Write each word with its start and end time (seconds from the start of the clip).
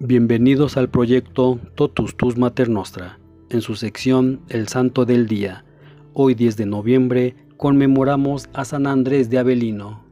Bienvenidos 0.00 0.76
al 0.76 0.88
proyecto 0.88 1.58
Totus 1.74 2.16
Tus 2.16 2.36
Mater 2.36 2.68
Nostra, 2.68 3.18
en 3.50 3.60
su 3.62 3.74
sección 3.74 4.38
El 4.48 4.68
Santo 4.68 5.04
del 5.04 5.26
Día. 5.26 5.64
Hoy 6.12 6.36
10 6.36 6.56
de 6.56 6.66
noviembre 6.66 7.34
conmemoramos 7.56 8.48
a 8.52 8.64
San 8.64 8.86
Andrés 8.86 9.28
de 9.28 9.38
Avelino. 9.38 10.04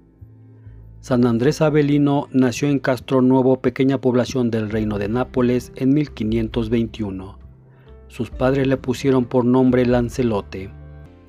San 0.98 1.24
Andrés 1.24 1.60
Avelino 1.60 2.26
nació 2.32 2.68
en 2.68 2.80
Castro 2.80 3.22
Nuevo, 3.22 3.60
pequeña 3.60 4.00
población 4.00 4.50
del 4.50 4.70
reino 4.70 4.98
de 4.98 5.08
Nápoles, 5.08 5.70
en 5.76 5.94
1521. 5.94 7.38
Sus 8.08 8.30
padres 8.30 8.66
le 8.66 8.78
pusieron 8.78 9.24
por 9.24 9.44
nombre 9.44 9.86
Lancelote. 9.86 10.68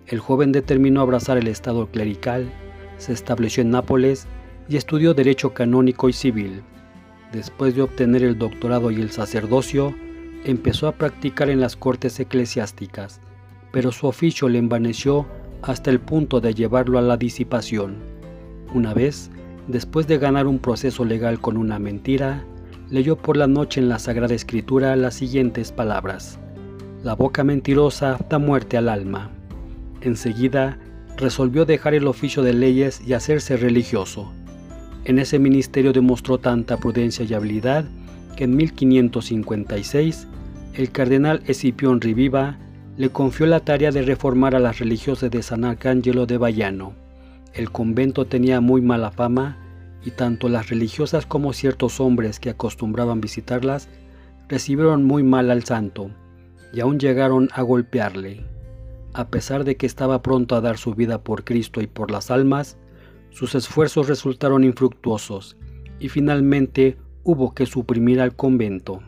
El 0.08 0.18
joven 0.18 0.52
determinó 0.52 1.02
abrazar 1.02 1.38
el 1.38 1.46
estado 1.46 1.92
clerical, 1.92 2.52
se 2.98 3.14
estableció 3.14 3.62
en 3.62 3.70
Nápoles 3.70 4.26
y 4.68 4.78
estudió 4.78 5.14
derecho 5.14 5.54
canónico 5.54 6.10
y 6.10 6.14
civil 6.14 6.64
Después 7.32 7.76
de 7.76 7.82
obtener 7.82 8.24
el 8.24 8.38
doctorado 8.38 8.92
y 8.92 9.02
el 9.02 9.12
sacerdocio, 9.12 9.94
empezó 10.46 10.88
a 10.88 10.94
practicar 10.94 11.50
en 11.50 11.60
las 11.60 11.76
cortes 11.76 12.20
eclesiásticas, 12.20 13.20
pero 13.72 13.92
su 13.92 14.08
oficio 14.08 14.48
le 14.48 14.60
envaneció 14.60 15.26
hasta 15.62 15.90
el 15.90 16.00
punto 16.00 16.40
de 16.40 16.54
llevarlo 16.54 16.98
a 16.98 17.02
la 17.02 17.18
disipación. 17.18 17.96
Una 18.74 18.94
vez, 18.94 19.30
después 19.68 20.08
de 20.08 20.18
ganar 20.18 20.48
un 20.48 20.60
proceso 20.60 21.04
legal 21.04 21.40
con 21.40 21.58
una 21.58 21.80
mentira, 21.80 22.46
leyó 22.90 23.18
por 23.18 23.36
la 23.36 23.48
noche 23.48 23.82
en 23.82 23.90
la 23.90 24.00
Sagrada 24.00 24.34
Escritura 24.34 24.96
las 24.96 25.16
siguientes 25.16 25.72
palabras. 25.72 26.40
La 27.04 27.14
boca 27.14 27.44
mentirosa 27.44 28.18
da 28.30 28.40
muerte 28.40 28.78
al 28.78 28.90
alma. 28.90 29.32
Enseguida, 30.02 30.80
resolvió 31.18 31.66
dejar 31.66 31.94
el 31.94 32.08
oficio 32.08 32.44
de 32.44 32.54
leyes 32.54 33.02
y 33.06 33.14
hacerse 33.14 33.58
religioso. 33.58 34.32
En 35.08 35.20
ese 35.20 35.40
ministerio 35.40 35.94
demostró 35.94 36.38
tanta 36.38 36.76
prudencia 36.76 37.24
y 37.24 37.34
habilidad 37.34 37.86
que 38.36 38.44
en 38.44 38.58
1556 38.58 40.28
el 40.74 40.92
cardenal 40.92 41.42
Escipión 41.48 42.02
Riviva 42.02 42.58
le 42.98 43.10
confió 43.10 43.46
la 43.46 43.62
tarea 43.62 43.92
de 43.92 44.02
reformar 44.02 44.54
a 44.54 44.60
las 44.60 44.80
religiosas 44.80 45.32
de 45.32 45.42
San 45.44 45.64
Arcángelo 45.64 46.26
de 46.26 46.38
Bayano. 46.38 46.92
El 47.54 47.72
convento 47.72 48.26
tenía 48.26 48.60
muy 48.60 48.82
mala 48.82 49.10
fama 49.10 49.58
y 50.04 50.12
tanto 50.12 50.50
las 50.50 50.68
religiosas 50.68 51.26
como 51.26 51.54
ciertos 51.54 52.02
hombres 52.02 52.42
que 52.42 52.50
acostumbraban 52.50 53.22
visitarlas 53.22 53.88
recibieron 54.50 55.06
muy 55.06 55.24
mal 55.24 55.52
al 55.52 55.64
santo 55.64 56.12
y 56.74 56.82
aún 56.82 57.00
llegaron 57.00 57.48
a 57.54 57.62
golpearle. 57.62 58.44
A 59.14 59.30
pesar 59.30 59.64
de 59.64 59.78
que 59.78 59.86
estaba 59.86 60.22
pronto 60.22 60.54
a 60.54 60.60
dar 60.60 60.78
su 60.78 60.96
vida 60.96 61.24
por 61.24 61.46
Cristo 61.46 61.80
y 61.80 61.88
por 61.88 62.12
las 62.12 62.30
almas, 62.30 62.78
sus 63.38 63.54
esfuerzos 63.54 64.08
resultaron 64.08 64.64
infructuosos 64.64 65.58
y 66.00 66.10
finalmente 66.10 66.98
hubo 67.24 67.54
que 67.54 67.68
suprimir 67.68 68.20
al 68.20 68.36
convento. 68.36 69.04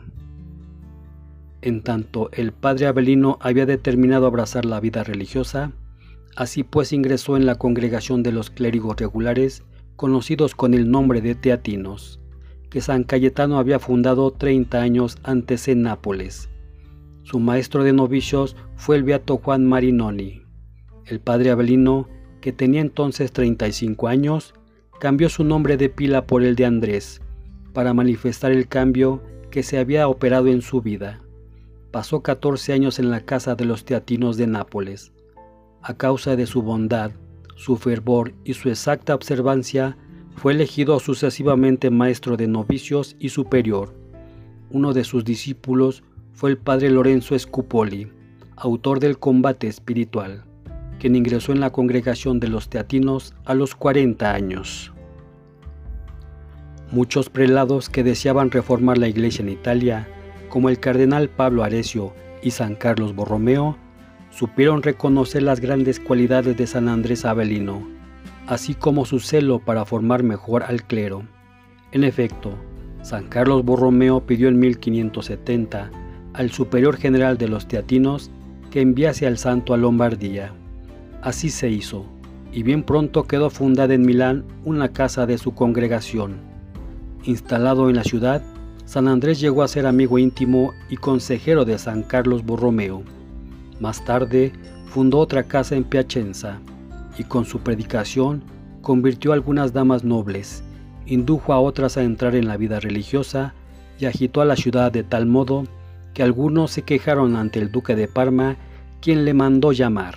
En 1.62 1.82
tanto 1.82 2.30
el 2.30 2.52
padre 2.52 2.86
Abelino 2.86 3.38
había 3.40 3.66
determinado 3.66 4.28
abrazar 4.28 4.66
la 4.66 4.78
vida 4.78 5.02
religiosa, 5.02 5.72
así 6.36 6.62
pues 6.62 6.92
ingresó 6.92 7.36
en 7.36 7.44
la 7.44 7.56
congregación 7.56 8.22
de 8.22 8.30
los 8.30 8.50
clérigos 8.50 8.96
regulares 8.98 9.64
conocidos 9.96 10.54
con 10.54 10.74
el 10.74 10.88
nombre 10.88 11.20
de 11.20 11.34
teatinos, 11.34 12.20
que 12.70 12.80
San 12.80 13.02
Cayetano 13.02 13.58
había 13.58 13.80
fundado 13.80 14.30
30 14.30 14.80
años 14.80 15.18
antes 15.24 15.66
en 15.66 15.82
Nápoles. 15.82 16.48
Su 17.24 17.40
maestro 17.40 17.82
de 17.82 17.92
novicios 17.92 18.54
fue 18.76 18.94
el 18.94 19.02
beato 19.02 19.38
Juan 19.38 19.66
Marinoni. 19.66 20.42
El 21.04 21.18
padre 21.18 21.50
Abelino 21.50 22.06
que 22.40 22.52
tenía 22.52 22.80
entonces 22.80 23.32
35 23.32 24.08
años, 24.08 24.54
cambió 24.98 25.28
su 25.28 25.44
nombre 25.44 25.76
de 25.76 25.88
pila 25.88 26.26
por 26.26 26.42
el 26.42 26.56
de 26.56 26.66
Andrés, 26.66 27.20
para 27.72 27.94
manifestar 27.94 28.52
el 28.52 28.68
cambio 28.68 29.22
que 29.50 29.62
se 29.62 29.78
había 29.78 30.08
operado 30.08 30.48
en 30.48 30.62
su 30.62 30.80
vida. 30.80 31.20
Pasó 31.90 32.22
14 32.22 32.72
años 32.72 32.98
en 32.98 33.10
la 33.10 33.20
casa 33.20 33.54
de 33.54 33.64
los 33.64 33.84
teatinos 33.84 34.36
de 34.36 34.46
Nápoles. 34.46 35.12
A 35.82 35.94
causa 35.96 36.36
de 36.36 36.46
su 36.46 36.62
bondad, 36.62 37.12
su 37.56 37.76
fervor 37.76 38.34
y 38.44 38.54
su 38.54 38.68
exacta 38.68 39.14
observancia, 39.14 39.96
fue 40.36 40.52
elegido 40.52 41.00
sucesivamente 41.00 41.90
maestro 41.90 42.36
de 42.36 42.46
novicios 42.46 43.16
y 43.18 43.30
superior. 43.30 43.94
Uno 44.70 44.92
de 44.92 45.04
sus 45.04 45.24
discípulos 45.24 46.02
fue 46.32 46.50
el 46.50 46.58
padre 46.58 46.90
Lorenzo 46.90 47.38
Scupoli, 47.38 48.12
autor 48.56 49.00
del 49.00 49.18
combate 49.18 49.66
espiritual 49.66 50.44
quien 51.00 51.16
ingresó 51.16 51.50
en 51.50 51.58
la 51.58 51.70
congregación 51.70 52.38
de 52.38 52.46
los 52.46 52.68
teatinos 52.68 53.34
a 53.44 53.54
los 53.54 53.74
40 53.74 54.32
años. 54.32 54.92
Muchos 56.92 57.30
prelados 57.30 57.88
que 57.88 58.04
deseaban 58.04 58.50
reformar 58.50 58.98
la 58.98 59.08
iglesia 59.08 59.42
en 59.42 59.48
Italia, 59.48 60.06
como 60.48 60.68
el 60.68 60.78
cardenal 60.78 61.28
Pablo 61.28 61.64
Arecio 61.64 62.12
y 62.42 62.50
San 62.52 62.74
Carlos 62.74 63.14
Borromeo, 63.14 63.76
supieron 64.30 64.82
reconocer 64.82 65.42
las 65.42 65.60
grandes 65.60 65.98
cualidades 65.98 66.56
de 66.56 66.66
San 66.66 66.88
Andrés 66.88 67.24
Avelino, 67.24 67.88
así 68.46 68.74
como 68.74 69.04
su 69.04 69.20
celo 69.20 69.58
para 69.58 69.84
formar 69.84 70.22
mejor 70.22 70.62
al 70.62 70.84
clero. 70.84 71.22
En 71.92 72.04
efecto, 72.04 72.54
San 73.02 73.26
Carlos 73.28 73.64
Borromeo 73.64 74.26
pidió 74.26 74.48
en 74.48 74.58
1570 74.58 75.90
al 76.34 76.50
superior 76.50 76.96
general 76.96 77.38
de 77.38 77.48
los 77.48 77.66
teatinos 77.66 78.30
que 78.70 78.80
enviase 78.80 79.26
al 79.26 79.38
santo 79.38 79.74
a 79.74 79.76
Lombardía. 79.76 80.52
Así 81.22 81.50
se 81.50 81.68
hizo, 81.68 82.06
y 82.52 82.62
bien 82.62 82.82
pronto 82.82 83.24
quedó 83.24 83.50
fundada 83.50 83.92
en 83.94 84.02
Milán 84.02 84.44
una 84.64 84.88
casa 84.88 85.26
de 85.26 85.36
su 85.36 85.54
congregación. 85.54 86.36
Instalado 87.24 87.90
en 87.90 87.96
la 87.96 88.04
ciudad, 88.04 88.42
San 88.86 89.06
Andrés 89.06 89.38
llegó 89.38 89.62
a 89.62 89.68
ser 89.68 89.86
amigo 89.86 90.18
íntimo 90.18 90.72
y 90.88 90.96
consejero 90.96 91.64
de 91.64 91.78
San 91.78 92.02
Carlos 92.02 92.44
Borromeo. 92.44 93.02
Más 93.78 94.04
tarde, 94.04 94.52
fundó 94.86 95.18
otra 95.18 95.42
casa 95.42 95.76
en 95.76 95.84
Piacenza, 95.84 96.58
y 97.18 97.24
con 97.24 97.44
su 97.44 97.60
predicación 97.60 98.42
convirtió 98.80 99.32
a 99.32 99.34
algunas 99.34 99.74
damas 99.74 100.04
nobles, 100.04 100.64
indujo 101.06 101.52
a 101.52 101.60
otras 101.60 101.98
a 101.98 102.02
entrar 102.02 102.34
en 102.34 102.48
la 102.48 102.56
vida 102.56 102.80
religiosa 102.80 103.54
y 103.98 104.06
agitó 104.06 104.40
a 104.40 104.46
la 104.46 104.56
ciudad 104.56 104.90
de 104.90 105.02
tal 105.02 105.26
modo 105.26 105.64
que 106.14 106.22
algunos 106.22 106.70
se 106.70 106.82
quejaron 106.82 107.36
ante 107.36 107.58
el 107.58 107.70
duque 107.70 107.94
de 107.94 108.08
Parma, 108.08 108.56
quien 109.00 109.24
le 109.24 109.34
mandó 109.34 109.72
llamar. 109.72 110.14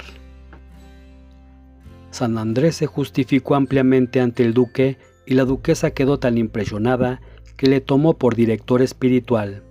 San 2.14 2.38
Andrés 2.38 2.76
se 2.76 2.86
justificó 2.86 3.56
ampliamente 3.56 4.22
ante 4.22 4.44
el 4.44 4.54
duque 4.54 5.00
y 5.26 5.34
la 5.34 5.46
duquesa 5.46 5.92
quedó 5.92 6.20
tan 6.20 6.38
impresionada 6.38 7.22
que 7.58 7.66
le 7.66 7.82
tomó 7.82 8.20
por 8.20 8.36
director 8.36 8.84
espiritual. 8.84 9.64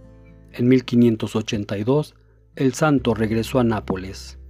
En 0.53 0.67
1582, 0.67 2.17
el 2.57 2.75
santo 2.75 3.15
regresó 3.15 3.61
a 3.61 3.65
Nápoles. 3.65 4.41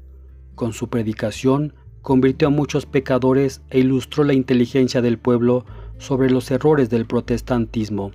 Con 0.54 0.72
su 0.72 0.88
predicación, 0.88 1.74
convirtió 2.00 2.48
a 2.48 2.50
muchos 2.50 2.86
pecadores 2.86 3.60
e 3.68 3.80
ilustró 3.80 4.24
la 4.24 4.32
inteligencia 4.32 5.02
del 5.02 5.18
pueblo 5.18 5.66
sobre 5.98 6.30
los 6.30 6.50
errores 6.50 6.88
del 6.88 7.04
protestantismo, 7.04 8.12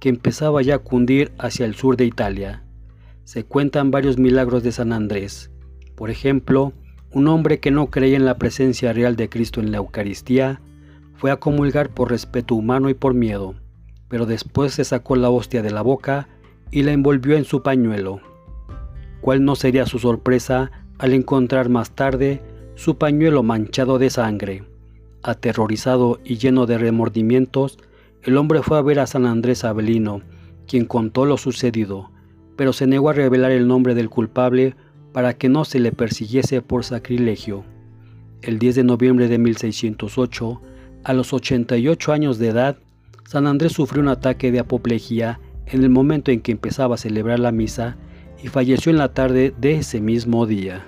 que 0.00 0.08
empezaba 0.08 0.62
ya 0.62 0.76
a 0.76 0.78
cundir 0.78 1.32
hacia 1.38 1.66
el 1.66 1.74
sur 1.74 1.98
de 1.98 2.06
Italia. 2.06 2.64
Se 3.24 3.44
cuentan 3.44 3.90
varios 3.90 4.16
milagros 4.16 4.62
de 4.62 4.72
San 4.72 4.94
Andrés. 4.94 5.50
Por 5.96 6.08
ejemplo, 6.08 6.72
un 7.12 7.28
hombre 7.28 7.58
que 7.58 7.70
no 7.70 7.88
creía 7.88 8.16
en 8.16 8.24
la 8.24 8.38
presencia 8.38 8.92
real 8.92 9.16
de 9.16 9.28
Cristo 9.28 9.60
en 9.60 9.72
la 9.72 9.78
Eucaristía 9.78 10.60
fue 11.14 11.30
a 11.30 11.36
comulgar 11.36 11.88
por 11.88 12.10
respeto 12.10 12.54
humano 12.54 12.90
y 12.90 12.94
por 12.94 13.14
miedo, 13.14 13.54
pero 14.08 14.26
después 14.26 14.74
se 14.74 14.84
sacó 14.84 15.16
la 15.16 15.30
hostia 15.30 15.62
de 15.62 15.70
la 15.70 15.82
boca 15.82 16.28
y 16.70 16.82
la 16.82 16.92
envolvió 16.92 17.36
en 17.36 17.44
su 17.44 17.62
pañuelo. 17.62 18.20
¿Cuál 19.20 19.44
no 19.44 19.56
sería 19.56 19.86
su 19.86 19.98
sorpresa 19.98 20.70
al 20.98 21.14
encontrar 21.14 21.68
más 21.68 21.92
tarde 21.92 22.42
su 22.74 22.98
pañuelo 22.98 23.42
manchado 23.42 23.98
de 23.98 24.10
sangre? 24.10 24.64
Aterrorizado 25.22 26.20
y 26.24 26.36
lleno 26.36 26.66
de 26.66 26.78
remordimientos, 26.78 27.78
el 28.22 28.36
hombre 28.36 28.62
fue 28.62 28.78
a 28.78 28.82
ver 28.82 29.00
a 29.00 29.06
San 29.06 29.26
Andrés 29.26 29.64
Abelino, 29.64 30.20
quien 30.66 30.84
contó 30.84 31.24
lo 31.24 31.38
sucedido, 31.38 32.10
pero 32.56 32.72
se 32.72 32.86
negó 32.86 33.10
a 33.10 33.14
revelar 33.14 33.50
el 33.50 33.66
nombre 33.66 33.94
del 33.94 34.10
culpable 34.10 34.76
para 35.12 35.34
que 35.34 35.48
no 35.48 35.64
se 35.64 35.78
le 35.78 35.92
persiguiese 35.92 36.62
por 36.62 36.84
sacrilegio. 36.84 37.64
El 38.42 38.58
10 38.58 38.76
de 38.76 38.84
noviembre 38.84 39.28
de 39.28 39.38
1608, 39.38 40.62
a 41.04 41.12
los 41.12 41.32
88 41.32 42.12
años 42.12 42.38
de 42.38 42.48
edad, 42.48 42.76
San 43.24 43.46
Andrés 43.46 43.72
sufrió 43.72 44.02
un 44.02 44.08
ataque 44.08 44.52
de 44.52 44.60
apoplejía 44.60 45.40
en 45.66 45.82
el 45.82 45.90
momento 45.90 46.30
en 46.30 46.40
que 46.40 46.52
empezaba 46.52 46.94
a 46.94 46.98
celebrar 46.98 47.40
la 47.40 47.52
misa 47.52 47.96
y 48.42 48.48
falleció 48.48 48.90
en 48.90 48.98
la 48.98 49.12
tarde 49.12 49.52
de 49.58 49.76
ese 49.76 50.00
mismo 50.00 50.46
día. 50.46 50.84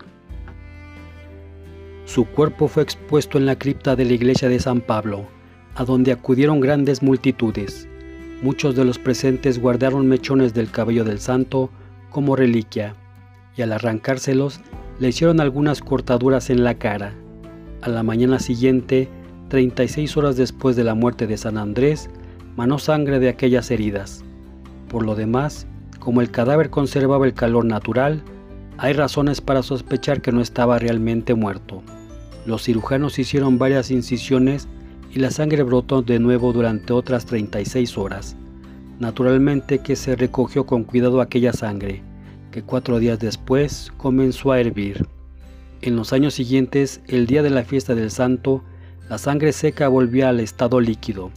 Su 2.05 2.25
cuerpo 2.25 2.69
fue 2.69 2.83
expuesto 2.83 3.39
en 3.39 3.47
la 3.47 3.59
cripta 3.59 3.95
de 3.95 4.05
la 4.05 4.13
iglesia 4.13 4.49
de 4.49 4.59
San 4.59 4.81
Pablo, 4.81 5.27
a 5.75 5.85
donde 5.85 6.13
acudieron 6.13 6.61
grandes 6.61 7.03
multitudes. 7.03 7.89
Muchos 8.43 8.75
de 8.75 8.85
los 8.85 8.99
presentes 8.99 9.61
guardaron 9.61 10.07
mechones 10.07 10.55
del 10.55 10.71
cabello 10.71 11.05
del 11.05 11.21
santo 11.21 11.71
como 12.11 12.37
reliquia 12.37 12.95
al 13.63 13.73
arrancárselos 13.73 14.61
le 14.99 15.09
hicieron 15.09 15.41
algunas 15.41 15.81
cortaduras 15.81 16.51
en 16.51 16.65
la 16.65 16.75
cara. 16.75 17.15
A 17.83 17.89
la 17.89 18.03
mañana 18.03 18.39
siguiente, 18.39 19.09
36 19.49 20.17
horas 20.17 20.37
después 20.37 20.77
de 20.77 20.85
la 20.85 20.95
muerte 20.95 21.27
de 21.27 21.37
San 21.37 21.57
Andrés, 21.57 22.11
manó 22.57 22.79
sangre 22.79 23.19
de 23.19 23.29
aquellas 23.29 23.71
heridas. 23.71 24.23
Por 24.89 25.05
lo 25.05 25.15
demás, 25.15 25.67
como 25.99 26.21
el 26.21 26.31
cadáver 26.31 26.71
conservaba 26.71 27.27
el 27.27 27.35
calor 27.35 27.65
natural, 27.65 28.23
hay 28.79 28.93
razones 28.93 29.41
para 29.41 29.63
sospechar 29.63 30.21
que 30.21 30.33
no 30.33 30.41
estaba 30.41 30.79
realmente 30.79 31.35
muerto. 31.35 31.83
Los 32.47 32.65
cirujanos 32.65 33.19
hicieron 33.19 33.59
varias 33.59 33.91
incisiones 33.91 34.69
y 35.13 35.19
la 35.19 35.31
sangre 35.31 35.63
brotó 35.63 36.03
de 36.03 36.19
nuevo 36.19 36.53
durante 36.53 36.93
otras 36.93 37.27
36 37.27 37.99
horas. 37.99 38.37
Naturalmente 38.99 39.79
que 39.79 39.97
se 39.97 40.17
recogió 40.17 40.67
con 40.67 40.85
cuidado 40.85 41.21
aquella 41.21 41.53
sangre, 41.53 42.03
que 42.51 42.63
cuatro 42.63 42.99
días 42.99 43.19
después 43.19 43.93
comenzó 43.97 44.53
a 44.53 44.61
hervir. 44.61 45.07
En 45.83 45.97
los 45.97 46.13
años 46.13 46.35
siguientes, 46.35 47.01
el 47.09 47.27
día 47.27 47.43
de 47.43 47.51
la 47.51 47.65
fiesta 47.65 47.95
del 47.95 48.11
santo, 48.11 48.63
la 49.09 49.19
sangre 49.19 49.53
seca 49.53 49.89
volvía 49.89 50.29
al 50.29 50.41
estado 50.41 50.81
líquido, 50.81 51.31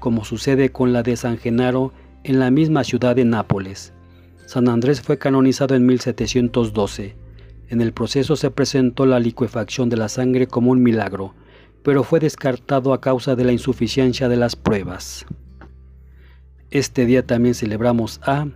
como 0.00 0.24
sucede 0.24 0.70
con 0.70 0.92
la 0.92 1.02
de 1.02 1.16
San 1.16 1.38
Genaro 1.38 1.92
en 2.24 2.38
la 2.38 2.50
misma 2.50 2.84
ciudad 2.84 3.14
de 3.14 3.24
Nápoles. 3.24 3.92
San 4.46 4.68
Andrés 4.68 5.00
fue 5.00 5.18
canonizado 5.18 5.74
en 5.74 5.86
1712. 5.86 7.16
En 7.68 7.80
el 7.80 7.92
proceso 7.92 8.36
se 8.36 8.50
presentó 8.50 9.06
la 9.06 9.20
liquefacción 9.20 9.88
de 9.88 9.96
la 9.96 10.08
sangre 10.08 10.46
como 10.46 10.70
un 10.70 10.82
milagro, 10.82 11.34
pero 11.82 12.02
fue 12.02 12.20
descartado 12.20 12.92
a 12.92 13.00
causa 13.00 13.36
de 13.36 13.44
la 13.44 13.52
insuficiencia 13.52 14.28
de 14.28 14.36
las 14.36 14.56
pruebas. 14.56 15.26
Este 16.70 17.06
día 17.06 17.24
también 17.24 17.54
celebramos 17.54 18.20
a 18.24 18.48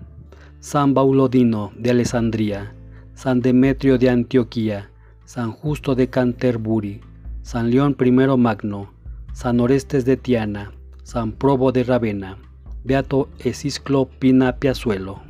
San 0.61 0.93
Baulodino 0.93 1.71
de 1.77 1.91
Alessandría, 1.91 2.75
San 3.15 3.41
Demetrio 3.41 3.97
de 3.97 4.11
Antioquía, 4.11 4.91
San 5.25 5.53
Justo 5.53 5.95
de 5.95 6.09
Canterbury, 6.09 7.01
San 7.43 7.71
León 7.71 7.97
I 8.01 8.11
Magno, 8.11 8.93
San 9.33 9.61
Orestes 9.61 10.05
de 10.05 10.17
Tiana, 10.17 10.73
San 11.05 11.31
Probo 11.31 11.71
de 11.71 11.85
Ravenna, 11.85 12.39
Beato 12.83 13.29
Esisclo 13.39 14.07
Pina 14.19 14.57
Piazuelo. 14.57 15.28